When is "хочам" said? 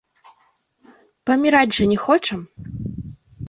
2.07-2.39